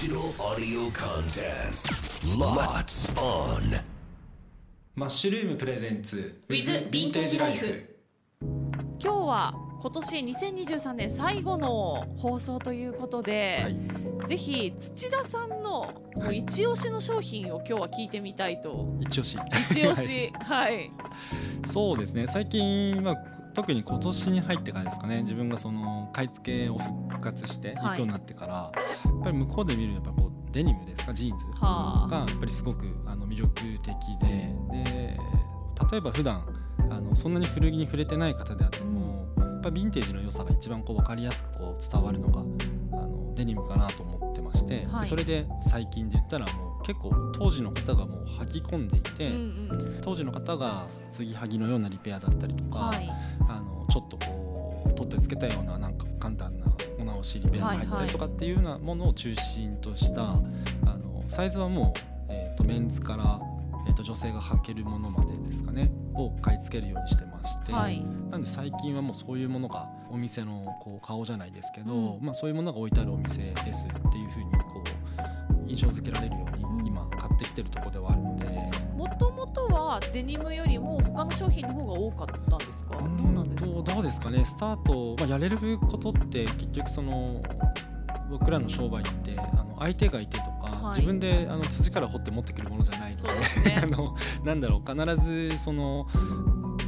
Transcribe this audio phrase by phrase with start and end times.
[0.00, 1.90] Digital audio contents.
[2.38, 3.80] Lots on.
[4.94, 7.96] マッシュルーム presents With Vintage Life
[8.40, 13.74] 今日は今年2023年最後の放送ということで、
[14.28, 18.86] ぜひ土田さんのもう一押しの商品を今日は聞いてみたいと。
[19.00, 19.36] 一押し。
[19.72, 20.32] 一押し。
[20.44, 20.92] はい。
[21.66, 22.28] そうですね。
[22.28, 23.16] 最近は
[23.54, 33.52] 特に今年に入ってからですかね自分がその買い付けを復活して行くようになってから、やっぱり向こうで見るやっぱこうデニムですかジーンズがやっぱりすごくあの魅力
[33.82, 35.18] 的でで
[35.90, 36.44] 例えば普段
[36.90, 49.36] あのそんなに古着に触れてない方であっても、やっぱヴィンテージの良さが一番こう分かりやすくこう伝わるのがあのデニムかなと思ってまして、はい、それで最近で言ったらもう結構当時の方がもう履き込んでいて、うんう
[49.98, 53.06] ん、当時の方が継ぎはぎのようなリペアだったりとか、はい、
[53.46, 56.64] あのちょっとこう取ってつけたようななんか簡単な
[56.98, 60.44] お直しリペアが入ってたりとかっていうようなものを中心とした、はいはい、
[60.86, 63.38] あのサイズはもう、えーと、メンズから
[63.86, 74.84] えーと、女性が履けるものまでですかねを買い付けるようにしてまして、はい、なんで最近はもうそういうものがお店のこう顔じゃないですけど、うん、まあ、そういうものが置いてあるお店ですっていうふうにこ
[75.66, 76.57] う印象付けられるように
[77.38, 78.88] ってきてるところではあるので。
[78.96, 82.96] もともとはデニムよりも他の商品の方が多かったんですか？
[82.96, 83.82] どうなんですか？
[83.82, 84.44] どうですかね。
[84.44, 87.40] スタート、まあ、やれることって結局その
[88.30, 93.28] 僕らの商売ってあの相手がいてとか、はい、自分であの土から掘って持ってくるものじゃないので、
[93.70, 96.06] ね、 あのなんだろう必ずその,、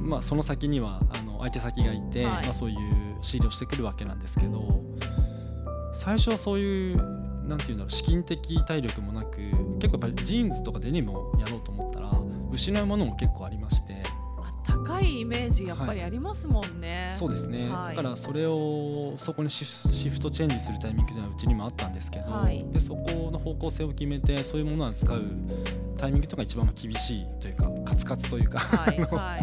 [0.00, 4.82] まあ、その先にはあの相手先がいて、はい、まあ、そういう仕入れをしてくるわけなんですけど
[5.94, 6.98] 最初はそういう
[7.46, 9.38] なんていうんだろう資金的体力もなく
[9.78, 12.10] 結構やっぱりジーンズとかデニムをやろうと思ったら
[12.50, 14.02] 失うものも結構ありまして。
[14.66, 25.22] 高いイメージやっぱりありますもんね、はい、そうですね、はい、だからそれをそこにシフトチェンジするタイミングというのはうちにもあったんですけど、はい、でそこの方向性を決めてそういうものを扱う
[25.98, 29.38] タイミングとかが一番厳しいというかカツカツというか、はいは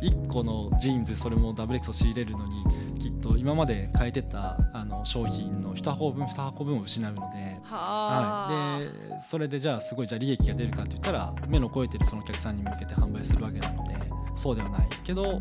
[0.00, 2.64] い、1個のジーンズそれもダブル X を仕入れるのに
[3.04, 7.60] きっと今まで変えてたあの商品の1箱分2箱分を失うので。
[7.62, 13.94] はい、でそれでじゃあすごいじゃあ利益が出るかって言ったら目の超えてるそのお客さんに向けて販売するわけなので
[14.34, 15.40] そうではないけど、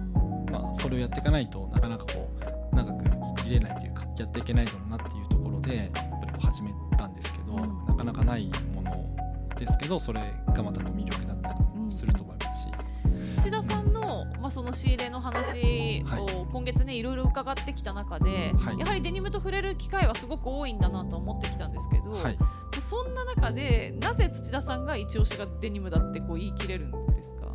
[0.52, 2.30] まあ、それをやっていかないとなかなかこ
[2.72, 3.06] う長く
[3.38, 9.16] 生きれないというかやっていけないだろうなっていうところでやっぱりこう始めたんですけど、なかなかないもの
[9.58, 10.22] ですけどそれ
[10.54, 12.43] がまたこう魅力だったりすると思います。
[12.43, 12.43] し。
[13.42, 22.38] 土田さんの、まあ、その仕入れの話を今月ねいろいろ伺ってきた中で、はい、やはりデニムと触れる機会はすごく多いんだなと思ってきたんですけど、はい、
[22.80, 27.48] そんな中でなぜ土田さんが一押しがデニムだってこう言い切れるんですか？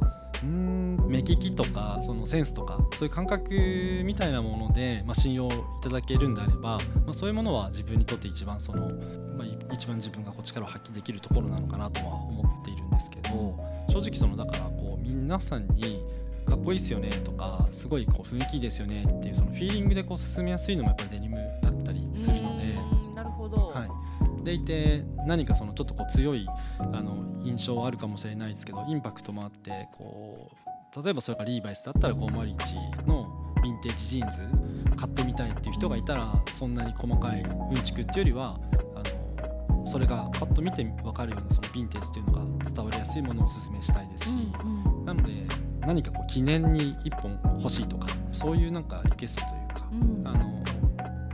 [0.43, 5.51] うん目利きとかそのセンスとかそういう感覚みたいなもので、まあ、信用い
[5.83, 8.91] ただけるんであれば、まあ、そういうものは自分にとって一番その、
[9.37, 13.59] まあ、一番自分がこう力を発揮できるところなのかなとは思っているんですけど
[13.89, 16.05] 正直そのだからこう皆さんに
[16.47, 22.79] かっこいいですよねとかすごいこう雰囲気いいですよねっていうそのフィーリングでこう進めやすいのもやっぱりデニムだったりするので。
[23.15, 24.45] なるほど、はい。
[24.45, 26.47] でいて何かそのちょっとこう強い
[26.79, 30.51] あの印象はあるかもしれないですけどインパクトもあってこ
[30.97, 38.59] う例えばそれがリーバイスだったら501のヴィンテージジーンズ買ってみたいっていう人がいたらそんなに細かいうんちくっていうよりは
[38.95, 45.33] あのそれがパッと見て分かるようなそのヴィンテージっていうのが伝わりやすいものをおすすめしたいですし、うんうん、なので
[45.81, 50.63] 何かこう記念に1本欲しいとかそういうなんかリクエストというか、うん、あの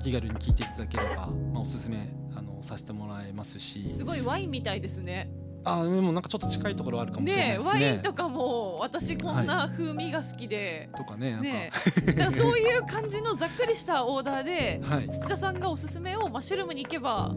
[0.00, 3.92] 気軽に聞いていただければ、まあ、おすすめあのさせてもらえますし。
[3.92, 5.28] すごいワインみたいですね。
[5.64, 7.80] あでもなんかちょっと近いところあるかもしれないですね。
[7.80, 11.16] ねワインとかも私こんな風味が好きで、はい、とか。
[11.16, 11.72] ねね
[12.06, 17.34] だからそういう感じのざっくりしたオーダーで、 はい、土田さんがおすすめをマッシュルームに行けば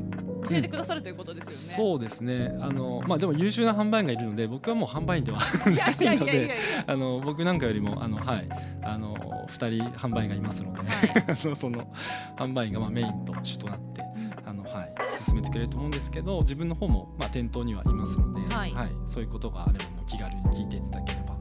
[0.49, 1.55] 教えてくださるということですよね。
[1.89, 2.55] そうですね。
[2.59, 8.77] あのまあでも優秀な販売員がいるので僕はもう販売員ではないので、あの僕なんかよりもあのはい。
[8.87, 9.15] あの
[9.47, 11.93] 二人販売員がいますので、はい、 その
[12.37, 14.01] 販売員がまあメインと主となって、
[14.45, 14.93] あのはい。
[15.25, 21.37] 進めてくれると思うんですけど、自分の方もまあ店頭にはいますので、はい、はい、そういうことがあれば気軽に聞いていただければ。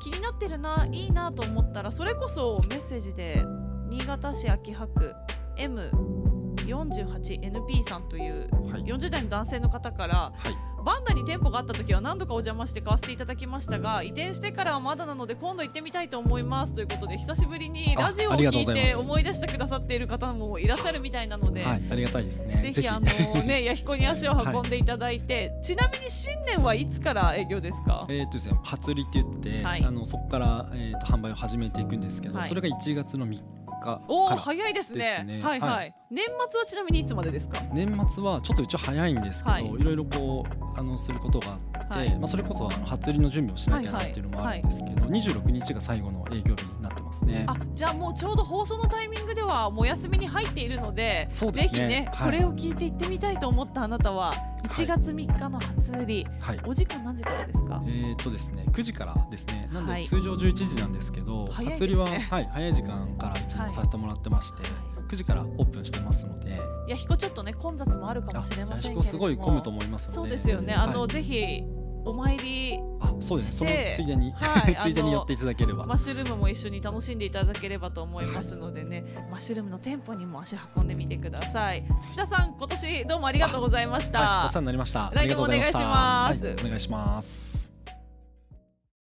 [0.00, 3.44] 気になってるないいなと思ったらそれこそメッセージで
[3.88, 5.14] 新潟市秋葉区
[5.56, 5.92] M
[6.66, 8.48] 48NP さんという
[8.84, 22.72] 40代の男性の方から、はい、バンダに店舗があった時は何度かお邪魔して買わせていただきましたが移転してからはまだなので今度行ってみたいと思いますということで久しぶりにラジオを聞いて思い出してくださっている方もいらっしゃるみたいなので、はい、ありがたいですね。
[22.72, 28.06] ぜひあのね 弥彦に足を運んでいただいて、はい、ちなみに新年はいつから営業ですか？
[28.08, 37.60] えっ、とですね初売りって言って、あのそこから、えーと、販売を始めていくんですけど、それが1月の3日日おお早いですね、ね、はい、はい、はい、年末はちなみにいつまでですか？
[37.72, 47.44] 年末はちょっと一応早いんですけど、はい、いろいろこうあのすることがあって、はい、まあ、それこそあの初売りの準備をしなきゃなっていうのもあるんですけど、はいはい、26日が最後の営業日になってますね。
[47.48, 54.34] あじゃあもうちょうど放送のタイミングではもう休みに入っているので、ね、ぜひね、これを聞いて行ってみたいと思ったあなたは
[54.64, 57.82] 1月3日の初売り、はい、お時間何時からですか？
[57.86, 59.68] えー、っとですね9時からですね。
[59.72, 64.62] なんで通常11時なんですけど、初売りは、はい、早い時間からいつもさせてもらってまして、
[65.08, 66.60] 9時からオープンしてますので。
[66.88, 70.74] 弥彦ちょっとね混雑もあるかもしれませんけどすごい混むと思いますそうですよね。
[70.74, 71.62] あの、ぜひ
[72.04, 75.86] お参りあそうですそのついでに、はい、 ついでに寄っていただければ。
[75.86, 81.84] マッシュルームも一緒に楽しんでいただければと思いますのでね、はい、マッシュルームの店舗にも足運んでみてください。
[82.02, 85.10] 土田さん今年どうもありがとうございました、はい、お世話になりました。
[85.14, 87.71] 来年もお願いします、お願いします